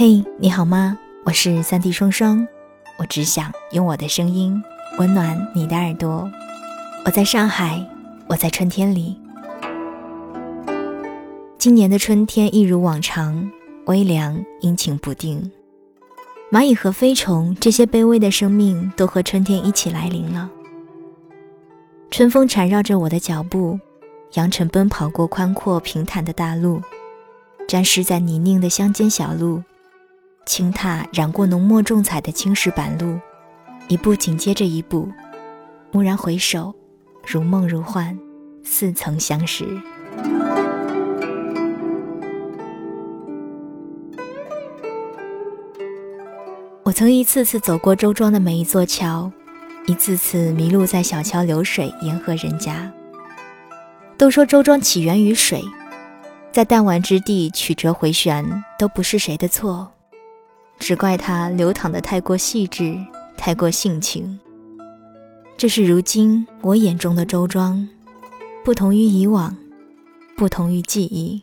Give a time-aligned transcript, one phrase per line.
[0.00, 0.98] 嘿，你好吗？
[1.24, 2.48] 我是三 D 双双，
[2.98, 4.58] 我只想用我的声音
[4.98, 6.26] 温暖你的耳朵。
[7.04, 7.86] 我在上海，
[8.26, 9.14] 我在春天里。
[11.58, 13.50] 今年的春天一如往常，
[13.88, 15.52] 微凉阴晴不定。
[16.50, 20.50] 蚂蚁和飞虫这些卑微的生命都和春天一起来临了。
[22.10, 23.78] 春风缠绕着我的脚步，
[24.32, 26.80] 扬尘奔跑过宽阔平坦的大路，
[27.68, 29.62] 沾湿在泥泞的乡间小路，
[30.50, 33.16] 轻踏染过浓墨重彩的青石板路，
[33.86, 35.08] 一步紧接着一步，
[35.92, 36.74] 蓦然回首，
[37.24, 38.18] 如梦如幻，
[38.64, 39.64] 似曾相识。
[46.82, 49.30] 我曾一次次走过周庄的每一座桥。
[49.86, 52.92] 一次次迷路在小桥流水、沿河人家。
[54.18, 55.62] 都说周庄起源于水，
[56.50, 58.44] 在弹丸之地曲折回旋，
[58.76, 59.92] 都不是谁的错，
[60.80, 62.96] 只怪他流淌的太过细致，
[63.36, 64.40] 太过性情。
[65.56, 67.86] 这是如今我眼中的周庄，
[68.64, 69.54] 不同于以往，
[70.36, 71.42] 不同于记忆。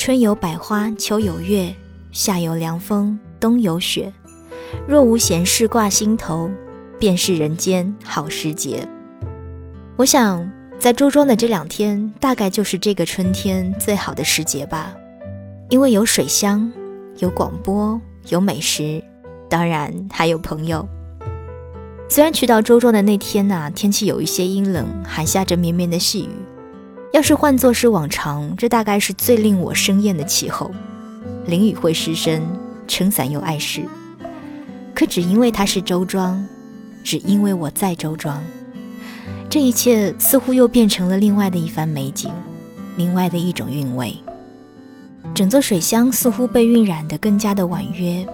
[0.00, 1.74] 春有百花，秋有月，
[2.10, 4.10] 夏有凉风，冬有雪。
[4.88, 6.50] 若无闲事挂心头，
[6.98, 8.88] 便是人间好时节。
[9.96, 14.96] 我想，在周庄的这两天，大概就是这个春天最好的时节吧，
[15.68, 16.72] 因为有水乡，
[17.18, 18.00] 有广播，
[18.30, 19.04] 有美食，
[19.50, 20.88] 当然还有朋友。
[22.08, 26.30] 虽然去到周庄的那天呐，天气有一些阴冷，还下着绵绵的细雨。
[27.12, 30.70] 要是换作是往常，这大概是最令我生厌的气候，
[31.46, 32.42] 淋雨会湿身，
[32.86, 33.82] 撑伞又碍事。
[34.94, 36.46] 可只因为它是周庄，
[37.02, 38.40] 只因为我在周庄。
[39.48, 42.30] 这一切似乎又变成了另外的一番美景，
[42.96, 44.16] 另外的一种韵味。
[45.34, 48.24] 整座水乡似乎被晕染得更加的婉约，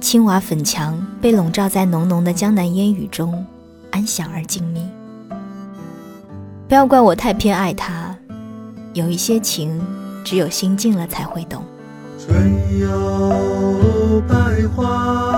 [0.00, 3.44] 青瓦粉墙被笼罩在浓浓的江南烟雨中，
[3.90, 4.95] 安详而静谧。
[6.68, 8.12] 不要怪我太偏爱他，
[8.92, 9.80] 有一些情，
[10.24, 11.62] 只有心静了才会懂。
[12.18, 14.34] 春有百
[14.74, 15.35] 花，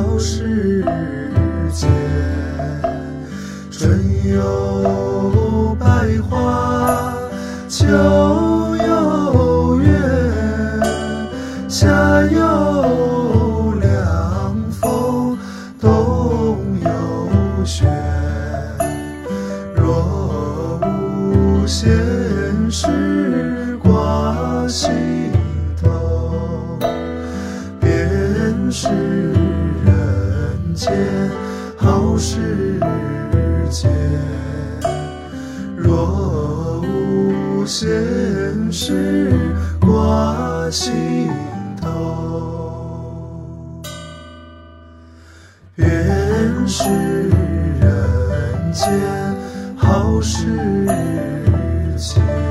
[0.00, 0.84] 好时
[1.72, 1.88] 节。
[3.68, 5.86] 春有百
[6.30, 7.12] 花，
[7.68, 8.57] 秋。
[38.80, 39.32] 事
[39.80, 41.28] 挂心
[41.82, 43.82] 头，
[45.74, 45.88] 愿
[46.64, 46.84] 是
[47.80, 48.88] 人间
[49.76, 50.46] 好时
[51.96, 52.47] 节。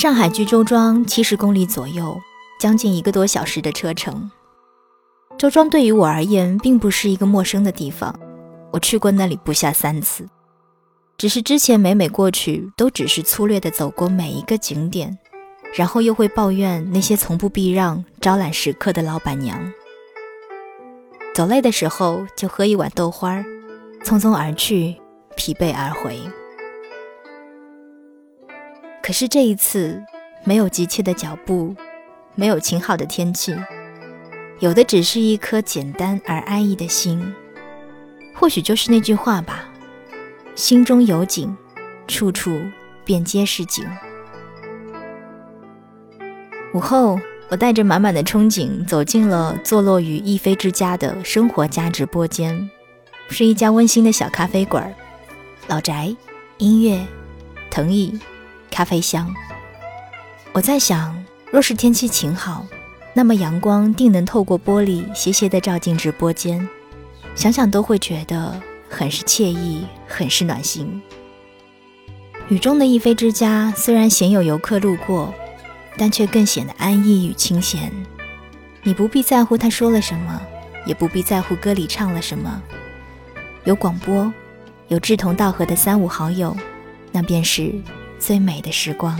[0.00, 2.18] 上海距周庄七十公里左右，
[2.58, 4.30] 将近一个多小时的车程。
[5.36, 8.18] 周庄对于我而言并不是一个陌生的地方，
[8.72, 10.26] 我去过那里不下三次。
[11.18, 15.18] 只是之前每每过去，都只是粗略地走过每一个景点，
[15.74, 19.70] 然后又会抱怨那些从不避让、招揽食客的老板娘。
[21.34, 23.36] 走累的时候就喝一碗豆花，
[24.02, 24.96] 匆匆而去，
[25.36, 26.18] 疲惫而回。
[29.02, 30.02] 可是这一次，
[30.44, 31.74] 没有急切的脚步，
[32.34, 33.56] 没有晴好的天气，
[34.60, 37.34] 有的只是一颗简单而安逸的心。
[38.34, 39.68] 或许就是那句话吧：
[40.54, 41.56] 心中有景，
[42.06, 42.60] 处处
[43.04, 43.84] 便皆是景。
[46.72, 47.18] 午后，
[47.48, 52.70] 我带着满满的憧憬走进了坐落于逸飞之家的生活家直播间，
[53.28, 54.94] 是一家温馨的小咖啡馆，
[55.66, 56.14] 老宅，
[56.58, 57.04] 音乐，
[57.70, 58.18] 藤椅。
[58.70, 59.32] 咖啡香。
[60.52, 61.14] 我在想，
[61.50, 62.66] 若是天气晴好，
[63.12, 66.68] 那么阳光定能透过玻璃斜斜地照进直播间，
[67.34, 71.00] 想想都会觉得很是惬意，很是暖心。
[72.48, 75.32] 雨中的逸飞之家虽然鲜有游客路过，
[75.96, 77.92] 但却更显得安逸与清闲。
[78.82, 80.40] 你不必在乎他说了什么，
[80.84, 82.60] 也不必在乎歌里唱了什么。
[83.64, 84.32] 有广播，
[84.88, 86.56] 有志同道合的三五好友，
[87.12, 87.72] 那便是。
[88.20, 89.18] 最美的时光。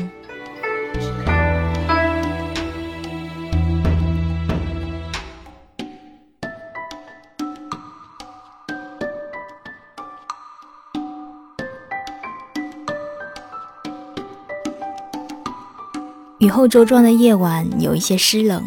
[16.38, 18.62] 雨后周庄的夜晚有一些湿冷，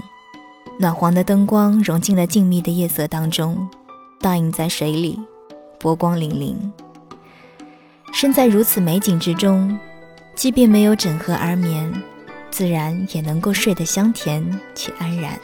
[0.80, 3.68] 暖黄的灯光融进了静谧的夜色当中，
[4.20, 5.20] 倒映在水里，
[5.80, 6.56] 波光粼粼。
[8.12, 9.80] 身在如此美景之中。
[10.36, 11.92] 即便没有枕河而眠，
[12.50, 15.40] 自然也能够睡得香甜且安然。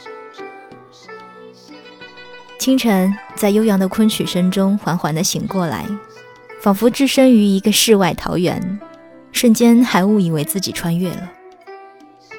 [2.58, 5.86] 清晨，在悠扬的昆曲声中缓缓地醒过来，
[6.60, 8.78] 仿佛置身于一个世外桃源，
[9.32, 11.32] 瞬间还误以为自己穿越了。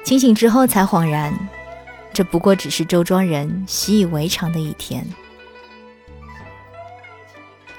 [0.04, 1.36] 清醒之后才恍然，
[2.12, 5.04] 这不过只是周庄人习以为常的一天。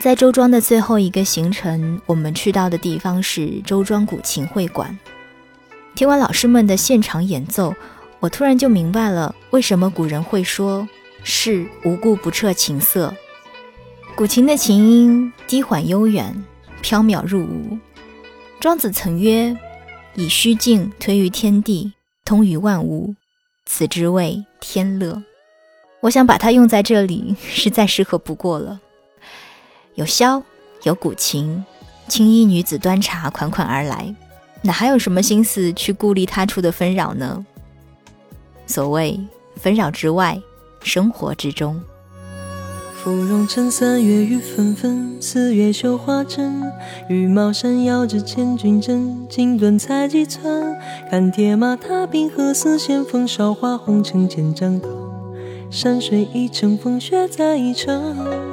[0.03, 4.99] 在周庄的最后一个行程，我们去到的地方是周庄古琴会馆。
[5.95, 7.73] 听完老师们的现场演奏，
[8.19, 10.85] 我突然就明白了为什么古人会说
[11.23, 13.15] “是无故不彻琴瑟”。
[14.13, 16.43] 古琴的琴音低缓悠远，
[16.81, 17.79] 飘渺入无。
[18.59, 19.57] 庄子曾曰
[20.15, 21.93] ：“以虚静推于天地，
[22.25, 23.15] 通于万物，
[23.65, 25.23] 此之谓天乐。”
[26.03, 28.81] 我想把它用在这里，是再适合不过了。
[29.95, 30.41] 有箫，
[30.83, 31.63] 有古琴，
[32.07, 34.15] 青衣女子端茶款款而来，
[34.63, 37.45] 哪还有什么心思去顾虑他处的纷扰呢？
[38.65, 39.19] 所谓
[39.55, 40.41] 纷扰之外，
[40.81, 41.81] 生活之中。
[43.03, 46.63] 芙蓉城三月雨纷纷，四月绣花针。
[47.09, 50.77] 羽毛扇遥指千军阵，锦缎裁几寸。
[51.11, 54.87] 看铁马踏冰河，似线风韶华红尘千丈高。
[55.69, 58.52] 山水一程，风雪再一程。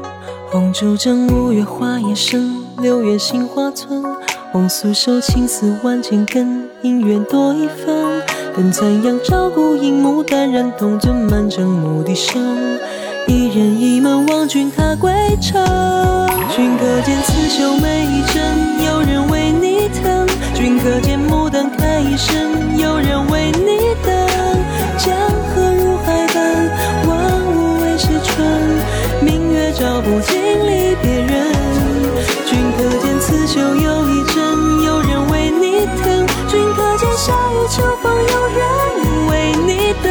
[0.53, 4.03] 红烛正五月花叶深，六月杏花村。
[4.51, 8.21] 红酥手青丝万千根，姻缘多一分。
[8.57, 12.43] 等残阳照孤影，牡丹染铜樽，满城牧笛声。
[13.29, 15.65] 一人一门望君踏归程。
[16.57, 20.27] 君可见刺绣每一针，有人为你疼。
[20.53, 24.13] 君可见牡丹开一生，有人为你等。
[24.99, 25.15] 江
[25.55, 26.69] 河入海奔，
[27.07, 28.45] 万物为谁春。
[29.23, 30.40] 明月照不尽
[31.03, 31.53] 别人，
[32.47, 36.27] 君可见刺绣又一针，有人为你疼。
[36.49, 38.61] 君可见夏雨秋风，有人
[39.29, 40.09] 为你等。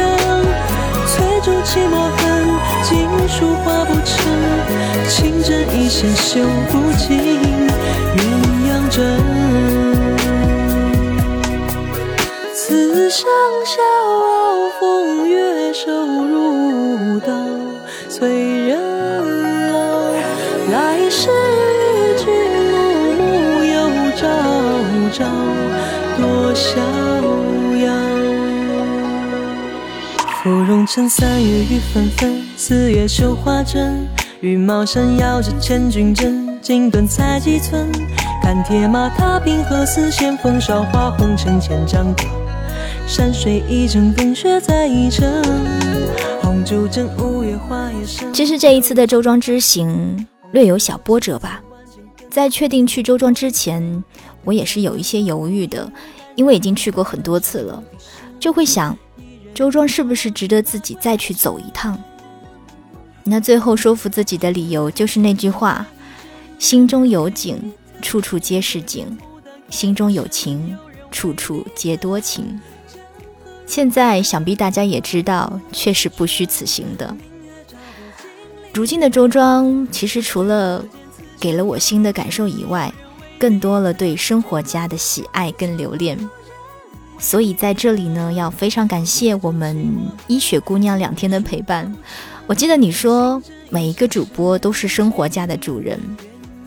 [1.06, 2.18] 翠竹泣墨痕，
[2.82, 2.88] 锦
[3.28, 4.10] 书画不成。
[5.08, 7.08] 情针一线绣不尽
[8.16, 8.20] 鸳
[8.68, 8.96] 鸯枕。
[12.54, 13.28] 此生
[13.64, 13.82] 笑
[30.42, 34.08] 芙蓉城三月雨纷纷，四月绣花针。
[34.40, 37.92] 羽毛扇摇着千军阵，锦缎裁几寸。
[38.42, 42.24] 看铁马踏冰河，似线风韶华红尘千丈歌。
[43.06, 45.30] 山水一程，风雪再一程。
[46.40, 48.32] 红烛枕五月花叶深。
[48.32, 51.60] 其实这一次的周庄之行略有小波折吧。
[52.30, 54.02] 在确定去周庄之前，
[54.44, 55.92] 我也是有一些犹豫的，
[56.34, 57.82] 因为已经去过很多次了，
[58.38, 58.96] 就会想，
[59.54, 61.98] 周庄是不是值得自己再去走一趟？
[63.24, 65.86] 那最后说服自己的理由就是那句话：
[66.58, 69.04] 心中有景，处处皆是景；
[69.68, 70.76] 心中有情，
[71.10, 72.60] 处处皆多情。
[73.66, 77.14] 现在想必大家也知道，确实不虚此行的。
[78.72, 80.84] 如今的周庄，其实除了
[81.38, 82.92] 给了我新的感受以外，
[83.38, 86.18] 更多了对生活家的喜爱跟留恋。
[87.20, 89.86] 所以在这里呢，要非常感谢我们
[90.26, 91.94] 医雪姑娘两天的陪伴。
[92.46, 96.00] 我记得你说每一个主播都是生活家的主人，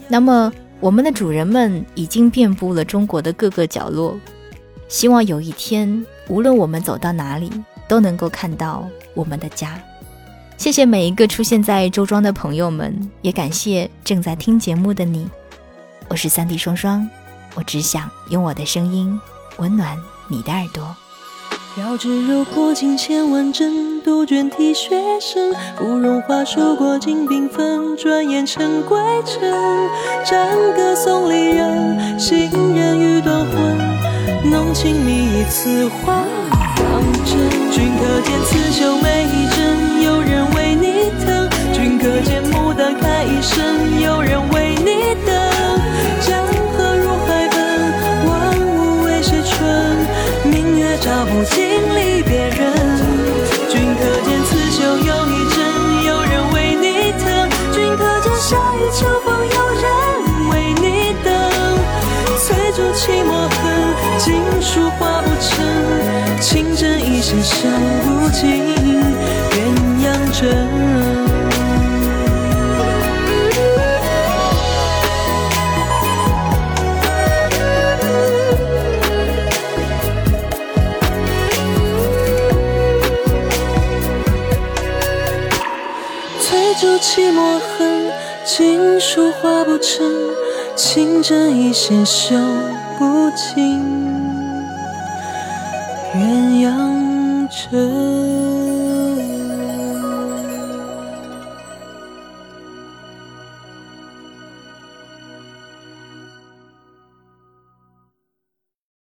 [0.08, 4.18] 那么我们的主人们已经遍布了中国的各个角落。
[4.88, 7.52] 希望有一天，无论我们走到哪里，
[7.88, 9.78] 都能够看到我们的家。
[10.56, 15.28] 谢谢每一个出现在周庄的朋友们，也感谢正在听节目的你。
[16.10, 17.10] 我是三弟双双，
[17.56, 19.20] 我只想用我的声音
[19.58, 19.98] 温暖
[20.34, 20.96] 你的耳朵。
[21.76, 25.54] 绕指柔过尽千万针，杜鹃啼血声。
[25.78, 29.42] 芙蓉花数过尽缤纷，转眼成归程。
[30.26, 34.52] 战歌送离人，行人欲断魂。
[34.52, 36.24] 浓情蜜意此花
[36.78, 37.38] 当真。
[37.72, 41.48] 君可见刺绣每一针，有人为你疼。
[41.74, 44.43] 君可见牡丹开一生，有人
[62.94, 63.60] 翠竹泣墨痕，
[64.20, 65.66] 锦书画不成，
[66.40, 67.68] 情真意线绣
[68.04, 68.42] 不尽
[69.52, 69.58] 鸳
[70.04, 70.42] 鸯枕。
[86.82, 88.12] 竹泣墨痕，
[88.44, 90.06] 锦书画不成，
[90.76, 92.36] 情针一线绣
[93.04, 93.82] 不尽
[96.16, 98.33] 鸳鸯枕。